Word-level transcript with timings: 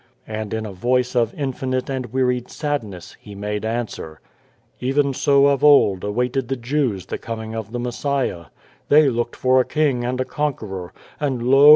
And 0.27 0.51
in 0.51 0.65
a 0.65 0.71
voice 0.73 1.15
of 1.15 1.31
infinite 1.35 1.87
and 1.87 2.07
wearied 2.11 2.49
sad 2.49 2.83
ness, 2.83 3.15
He 3.19 3.35
made 3.35 3.63
answer:" 3.63 4.19
Even 4.79 5.13
so 5.13 5.45
of 5.45 5.63
old 5.63 6.03
awaited 6.03 6.47
the 6.47 6.55
Jews 6.55 7.05
the 7.05 7.19
Coming 7.19 7.53
of 7.53 7.71
the 7.71 7.79
Messiah. 7.79 8.45
They 8.89 9.09
looked 9.11 9.35
for 9.35 9.61
a 9.61 9.63
King 9.63 10.03
and 10.03 10.19
a 10.19 10.25
Conqueror, 10.25 10.91
and 11.19 11.43
lo 11.47 11.69